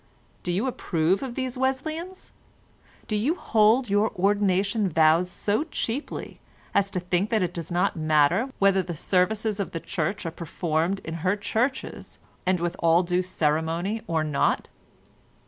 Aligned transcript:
Do 0.41 0.51
you 0.51 0.65
approve 0.65 1.21
of 1.21 1.35
these 1.35 1.59
Wesleyans? 1.59 2.31
Do 3.07 3.15
you 3.15 3.35
hold 3.35 3.87
your 3.87 4.09
ordination 4.15 4.89
vows 4.89 5.29
so 5.29 5.63
cheaply 5.65 6.39
as 6.73 6.89
to 6.89 6.99
think 6.99 7.29
that 7.29 7.43
it 7.43 7.53
does 7.53 7.71
not 7.71 7.95
matter 7.95 8.51
whether 8.57 8.81
the 8.81 8.97
services 8.97 9.59
of 9.59 9.73
the 9.73 9.79
Church 9.79 10.25
are 10.25 10.31
performed 10.31 11.01
in 11.03 11.13
her 11.21 11.35
churches 11.35 12.17
and 12.47 12.59
with 12.59 12.75
all 12.79 13.03
due 13.03 13.21
ceremony 13.21 14.01
or 14.07 14.23
not? 14.23 14.69